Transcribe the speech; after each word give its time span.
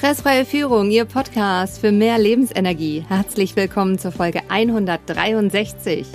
Stressfreie 0.00 0.46
Führung, 0.46 0.90
Ihr 0.90 1.04
Podcast 1.04 1.78
für 1.78 1.92
mehr 1.92 2.18
Lebensenergie. 2.18 3.04
Herzlich 3.06 3.54
willkommen 3.54 3.98
zur 3.98 4.12
Folge 4.12 4.40
163. 4.48 6.06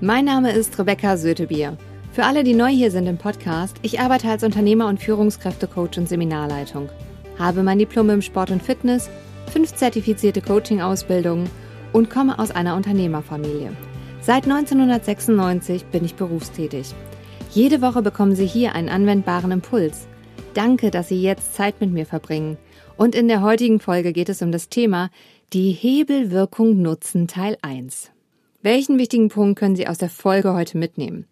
Mein 0.00 0.26
Name 0.26 0.52
ist 0.52 0.78
Rebecca 0.78 1.16
Sötebier. 1.16 1.76
Für 2.12 2.22
alle, 2.22 2.44
die 2.44 2.54
neu 2.54 2.68
hier 2.68 2.92
sind 2.92 3.08
im 3.08 3.18
Podcast, 3.18 3.78
ich 3.82 3.98
arbeite 3.98 4.28
als 4.28 4.44
Unternehmer 4.44 4.86
und 4.86 5.02
Führungskräftecoach 5.02 5.98
und 5.98 6.08
Seminarleitung. 6.08 6.88
Habe 7.36 7.64
mein 7.64 7.80
Diplom 7.80 8.10
im 8.10 8.22
Sport 8.22 8.52
und 8.52 8.62
Fitness, 8.62 9.10
fünf 9.52 9.74
zertifizierte 9.74 10.40
Coaching-Ausbildungen 10.40 11.50
und 11.92 12.10
komme 12.10 12.38
aus 12.38 12.52
einer 12.52 12.76
Unternehmerfamilie. 12.76 13.72
Seit 14.20 14.44
1996 14.44 15.86
bin 15.86 16.04
ich 16.04 16.14
berufstätig. 16.14 16.94
Jede 17.50 17.82
Woche 17.82 18.02
bekommen 18.02 18.36
Sie 18.36 18.46
hier 18.46 18.76
einen 18.76 18.88
anwendbaren 18.88 19.50
Impuls. 19.50 20.06
Danke, 20.54 20.92
dass 20.92 21.08
Sie 21.08 21.20
jetzt 21.20 21.54
Zeit 21.54 21.80
mit 21.80 21.90
mir 21.92 22.06
verbringen. 22.06 22.56
Und 23.02 23.16
in 23.16 23.26
der 23.26 23.42
heutigen 23.42 23.80
Folge 23.80 24.12
geht 24.12 24.28
es 24.28 24.42
um 24.42 24.52
das 24.52 24.68
Thema 24.68 25.10
die 25.52 25.72
Hebelwirkung 25.72 26.80
nutzen 26.80 27.26
Teil 27.26 27.58
1. 27.60 28.12
Welchen 28.62 28.96
wichtigen 28.96 29.28
Punkt 29.28 29.58
können 29.58 29.74
Sie 29.74 29.88
aus 29.88 29.98
der 29.98 30.08
Folge 30.08 30.54
heute 30.54 30.78
mitnehmen? 30.78 31.26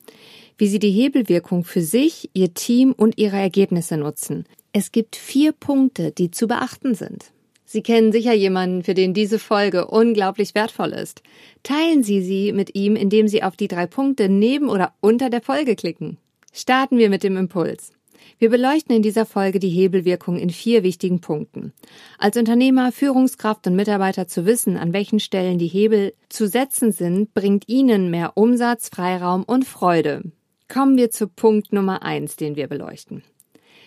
Wie 0.58 0.66
Sie 0.66 0.80
die 0.80 0.90
Hebelwirkung 0.90 1.62
für 1.62 1.80
sich, 1.80 2.28
Ihr 2.34 2.54
Team 2.54 2.92
und 2.92 3.18
Ihre 3.18 3.36
Ergebnisse 3.36 3.98
nutzen. 3.98 4.46
Es 4.72 4.90
gibt 4.90 5.14
vier 5.14 5.52
Punkte, 5.52 6.10
die 6.10 6.32
zu 6.32 6.48
beachten 6.48 6.96
sind. 6.96 7.26
Sie 7.64 7.84
kennen 7.84 8.10
sicher 8.10 8.34
jemanden, 8.34 8.82
für 8.82 8.94
den 8.94 9.14
diese 9.14 9.38
Folge 9.38 9.86
unglaublich 9.86 10.56
wertvoll 10.56 10.90
ist. 10.90 11.22
Teilen 11.62 12.02
Sie 12.02 12.20
sie 12.20 12.52
mit 12.52 12.74
ihm, 12.74 12.96
indem 12.96 13.28
Sie 13.28 13.44
auf 13.44 13.56
die 13.56 13.68
drei 13.68 13.86
Punkte 13.86 14.28
neben 14.28 14.68
oder 14.68 14.92
unter 15.00 15.30
der 15.30 15.40
Folge 15.40 15.76
klicken. 15.76 16.16
Starten 16.52 16.98
wir 16.98 17.10
mit 17.10 17.22
dem 17.22 17.36
Impuls. 17.36 17.92
Wir 18.40 18.48
beleuchten 18.48 18.96
in 18.96 19.02
dieser 19.02 19.26
Folge 19.26 19.58
die 19.58 19.68
Hebelwirkung 19.68 20.38
in 20.38 20.48
vier 20.48 20.82
wichtigen 20.82 21.20
Punkten. 21.20 21.74
Als 22.16 22.38
Unternehmer, 22.38 22.90
Führungskraft 22.90 23.66
und 23.66 23.76
Mitarbeiter 23.76 24.28
zu 24.28 24.46
wissen, 24.46 24.78
an 24.78 24.94
welchen 24.94 25.20
Stellen 25.20 25.58
die 25.58 25.66
Hebel 25.66 26.14
zu 26.30 26.48
setzen 26.48 26.90
sind, 26.90 27.34
bringt 27.34 27.68
Ihnen 27.68 28.10
mehr 28.10 28.38
Umsatz, 28.38 28.88
Freiraum 28.88 29.44
und 29.44 29.66
Freude. 29.66 30.22
Kommen 30.68 30.96
wir 30.96 31.10
zu 31.10 31.28
Punkt 31.28 31.74
Nummer 31.74 32.02
eins, 32.02 32.36
den 32.36 32.56
wir 32.56 32.66
beleuchten. 32.66 33.22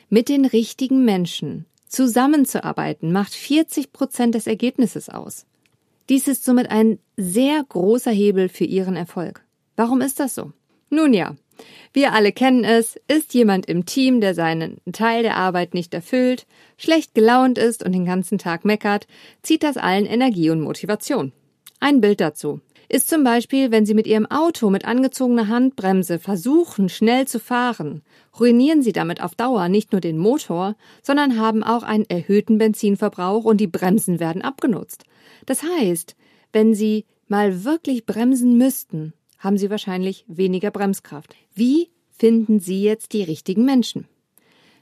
Mit 0.09 0.29
den 0.29 0.45
richtigen 0.45 1.03
Menschen 1.03 1.65
zusammenzuarbeiten 1.87 3.11
macht 3.11 3.33
40 3.33 3.91
Prozent 3.91 4.35
des 4.35 4.45
Ergebnisses 4.45 5.09
aus. 5.09 5.47
Dies 6.09 6.27
ist 6.27 6.45
somit 6.45 6.69
ein 6.69 6.99
sehr 7.17 7.63
großer 7.67 8.11
Hebel 8.11 8.49
für 8.49 8.65
Ihren 8.65 8.97
Erfolg. 8.97 9.43
Warum 9.75 10.01
ist 10.01 10.19
das 10.19 10.35
so? 10.35 10.51
Nun 10.91 11.11
ja, 11.11 11.35
wir 11.93 12.13
alle 12.13 12.31
kennen 12.31 12.63
es, 12.63 12.99
ist 13.07 13.33
jemand 13.33 13.67
im 13.67 13.85
Team, 13.85 14.21
der 14.21 14.33
seinen 14.33 14.81
Teil 14.91 15.23
der 15.23 15.37
Arbeit 15.37 15.73
nicht 15.73 15.93
erfüllt, 15.93 16.45
schlecht 16.77 17.15
gelaunt 17.15 17.57
ist 17.57 17.83
und 17.83 17.91
den 17.91 18.05
ganzen 18.05 18.37
Tag 18.37 18.65
meckert, 18.65 19.07
zieht 19.41 19.63
das 19.63 19.77
allen 19.77 20.05
Energie 20.05 20.49
und 20.49 20.61
Motivation. 20.61 21.31
Ein 21.79 22.01
Bild 22.01 22.21
dazu 22.21 22.61
ist 22.89 23.09
zum 23.09 23.23
Beispiel, 23.23 23.71
wenn 23.71 23.85
Sie 23.85 23.95
mit 23.95 24.05
Ihrem 24.05 24.27
Auto 24.27 24.69
mit 24.69 24.85
angezogener 24.85 25.47
Handbremse 25.47 26.19
versuchen, 26.19 26.89
schnell 26.89 27.27
zu 27.27 27.39
fahren, 27.39 28.03
ruinieren 28.39 28.81
Sie 28.81 28.91
damit 28.91 29.21
auf 29.21 29.33
Dauer 29.35 29.67
nicht 29.67 29.91
nur 29.91 30.01
den 30.01 30.17
Motor, 30.17 30.75
sondern 31.01 31.39
haben 31.39 31.63
auch 31.63 31.83
einen 31.83 32.05
erhöhten 32.07 32.59
Benzinverbrauch 32.59 33.45
und 33.45 33.57
die 33.57 33.67
Bremsen 33.67 34.19
werden 34.19 34.41
abgenutzt. 34.41 35.05
Das 35.45 35.63
heißt, 35.63 36.15
wenn 36.51 36.75
Sie 36.75 37.05
mal 37.27 37.63
wirklich 37.63 38.05
bremsen 38.05 38.57
müssten, 38.57 39.13
haben 39.43 39.57
Sie 39.57 39.69
wahrscheinlich 39.69 40.23
weniger 40.27 40.71
Bremskraft. 40.71 41.35
Wie 41.53 41.89
finden 42.09 42.59
Sie 42.59 42.81
jetzt 42.81 43.11
die 43.13 43.23
richtigen 43.23 43.65
Menschen? 43.65 44.07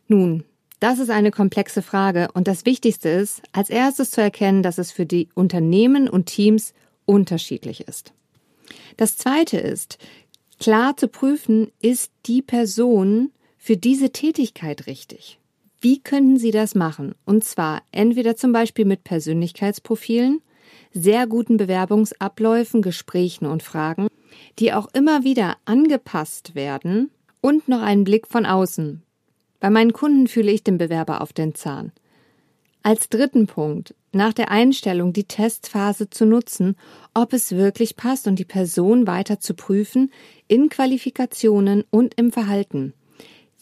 Nun, 0.08 0.44
das 0.80 1.00
ist 1.00 1.09
eine 1.09 1.31
komplexe 1.31 1.81
Frage 1.81 2.30
und 2.34 2.48
das 2.48 2.66
Wichtigste 2.66 3.09
ist, 3.09 3.42
als 3.52 3.70
erstes 3.70 4.12
zu 4.12 4.22
erkennen, 4.22 4.62
dass 4.62 4.78
es 4.78 4.92
für 4.92 5.06
die 5.06 5.30
Unternehmen 5.34 6.08
und 6.08 6.28
Teams 6.28 6.73
unterschiedlich 7.06 7.88
ist. 7.88 8.14
Das 8.98 9.17
zweite 9.17 9.58
ist, 9.58 9.98
klar 10.59 10.95
zu 10.95 11.08
prüfen, 11.08 11.72
ist 11.82 12.11
die 12.26 12.42
Person 12.42 13.32
für 13.58 13.78
diese 13.78 14.11
Tätigkeit 14.11 14.86
richtig? 14.86 15.39
Wie 15.80 15.99
könnten 15.99 16.38
Sie 16.38 16.52
das 16.52 16.76
machen? 16.76 17.16
Und 17.26 17.43
zwar 17.43 17.82
entweder 17.92 18.36
zum 18.36 18.52
Beispiel 18.52 18.86
mit 18.86 19.04
Persönlichkeitsprofilen, 19.04 20.42
sehr 20.93 21.26
guten 21.26 21.58
Bewerbungsabläufen, 21.58 22.82
Gesprächen 22.82 23.45
und 23.45 23.64
Fragen 23.64 24.08
die 24.60 24.73
auch 24.73 24.88
immer 24.94 25.23
wieder 25.23 25.58
angepasst 25.66 26.56
werden 26.56 27.12
und 27.42 27.67
noch 27.67 27.82
einen 27.82 28.04
Blick 28.04 28.28
von 28.28 28.45
außen. 28.45 29.02
Bei 29.60 29.70
meinen 29.70 29.94
Kunden 29.94 30.28
fühle 30.28 30.52
ich 30.52 30.64
den 30.64 30.78
Bewerber 30.78 31.22
auf 31.22 31.34
den 31.34 31.56
Zahn. 31.56 31.92
Als 32.84 33.10
dritten 33.10 33.45
Punkt, 33.45 33.94
nach 34.11 34.34
der 34.34 34.50
Einstellung 34.50 35.14
die 35.14 35.26
Testphase 35.26 36.10
zu 36.10 36.26
nutzen, 36.26 36.76
ob 37.14 37.32
es 37.34 37.52
wirklich 37.52 37.95
passt 37.95 38.28
und 38.28 38.40
die 38.40 38.45
Person 38.45 39.06
weiter 39.06 39.40
zu 39.40 39.54
prüfen 39.54 40.11
in 40.48 40.70
Qualifikationen 40.70 41.84
und 41.92 42.16
im 42.16 42.32
Verhalten. 42.32 42.94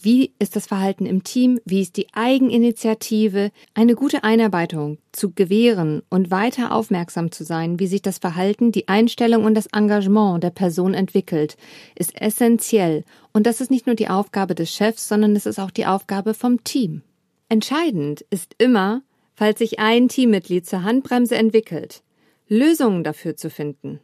Wie 0.02 0.34
ist 0.40 0.56
das 0.56 0.66
Verhalten 0.66 1.06
im 1.06 1.26
Team? 1.26 1.60
Wie 1.66 1.82
ist 1.82 1.98
die 1.98 2.08
Eigeninitiative? 2.14 3.52
Eine 3.74 3.96
gute 3.96 4.24
Einarbeitung 4.24 4.98
zu 5.12 5.32
gewähren 5.32 6.04
und 6.10 6.32
weiter 6.32 6.74
aufmerksam 6.74 7.34
zu 7.34 7.44
sein, 7.44 7.82
wie 7.82 7.88
sich 7.88 8.02
das 8.02 8.18
Verhalten, 8.18 8.72
die 8.72 8.88
Einstellung 8.88 9.44
und 9.44 9.56
das 9.56 9.68
Engagement 9.68 10.42
der 10.42 10.52
Person 10.52 10.94
entwickelt, 10.94 11.58
ist 11.96 12.14
essentiell. 12.16 13.04
Und 13.34 13.46
das 13.46 13.60
ist 13.60 13.72
nicht 13.72 13.88
nur 13.88 13.96
die 13.96 14.08
Aufgabe 14.08 14.56
des 14.56 14.74
Chefs, 14.74 15.10
sondern 15.10 15.36
es 15.36 15.46
ist 15.46 15.60
auch 15.60 15.72
die 15.72 15.86
Aufgabe 15.86 16.34
vom 16.34 16.64
Team. 16.64 17.02
Entscheidend 17.50 18.22
ist 18.30 18.56
immer, 18.58 19.02
falls 19.36 19.60
sich 19.60 19.80
ein 19.80 20.08
Teammitglied 20.08 20.66
zur 20.66 20.84
Handbremse 20.84 21.36
entwickelt, 21.36 22.04
Lösungen 22.48 23.04
dafür 23.04 23.36
zu 23.36 23.50
finden. 23.50 24.00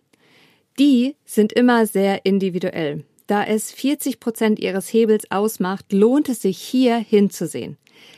Die 0.77 1.15
sind 1.23 1.53
immer 1.53 1.85
sehr 1.85 2.25
individuell. 2.25 3.05
Da 3.27 3.43
es 3.43 3.71
40 3.71 4.19
Prozent 4.19 4.59
Ihres 4.59 4.91
Hebels 4.93 5.31
ausmacht, 5.31 5.91
lohnt 5.91 6.29
es 6.29 6.41
sich 6.41 6.59
hier 6.59 6.97
hinzusehen. 6.97 7.77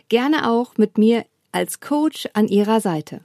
Gerne 0.09 0.49
auch 0.49 0.77
mit 0.77 0.97
mir 0.97 1.25
als 1.51 1.79
Coach 1.79 2.27
an 2.33 2.47
Ihrer 2.47 2.81
Seite. 2.81 3.21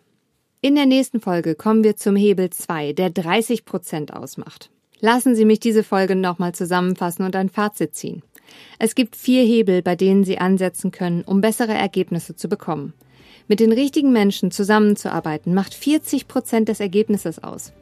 In 0.60 0.76
der 0.76 0.86
nächsten 0.86 1.20
Folge 1.20 1.56
kommen 1.56 1.82
wir 1.82 1.96
zum 1.96 2.14
Hebel 2.14 2.50
2, 2.50 2.92
der 2.92 3.10
30 3.10 3.64
Prozent 3.64 4.12
ausmacht. 4.12 4.70
Lassen 5.00 5.34
Sie 5.34 5.44
mich 5.44 5.58
diese 5.58 5.82
Folge 5.82 6.14
nochmal 6.14 6.54
zusammenfassen 6.54 7.24
und 7.24 7.34
ein 7.34 7.48
Fazit 7.48 7.96
ziehen. 7.96 8.22
Es 8.78 8.94
gibt 8.94 9.16
vier 9.16 9.42
Hebel, 9.42 9.82
bei 9.82 9.96
denen 9.96 10.22
Sie 10.22 10.38
ansetzen 10.38 10.92
können, 10.92 11.22
um 11.22 11.40
bessere 11.40 11.74
Ergebnisse 11.74 12.36
zu 12.36 12.48
bekommen. 12.48 12.92
Mit 13.48 13.58
den 13.58 13.72
richtigen 13.72 14.12
Menschen 14.12 14.52
zusammenzuarbeiten 14.52 15.52
macht 15.52 15.74
40 15.74 16.28
Prozent 16.28 16.68
des 16.68 16.78
Ergebnisses 16.78 17.42
aus. 17.42 17.72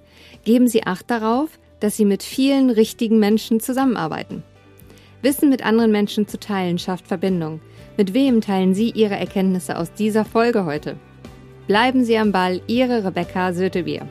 Geben 0.45 0.67
Sie 0.67 0.85
Acht 0.85 1.11
darauf, 1.11 1.59
dass 1.81 1.97
sie 1.97 2.05
mit 2.05 2.23
vielen 2.23 2.71
richtigen 2.71 3.19
Menschen 3.19 3.61
zusammenarbeiten. 3.61 4.43
Wissen 5.23 5.51
mit 5.51 5.65
anderen 5.65 5.91
Menschen 5.91 6.29
zu 6.29 6.39
teilen 6.39 6.79
schafft 6.79 7.07
Verbindung. 7.07 7.61
Mit 7.97 8.15
wem 8.15 8.41
teilen 8.41 8.75
Sie 8.75 8.91
Ihre 8.91 9.17
Erkenntnisse 9.17 9.77
aus 9.77 9.93
dieser 9.93 10.25
Folge 10.25 10.65
heute? 10.65 10.97
Bleiben 11.67 12.05
Sie 12.05 12.17
am 12.17 12.33
Ball, 12.33 12.63
Ihre 12.67 13.05
Rebecca 13.05 13.53
Sötebier. 13.53 14.09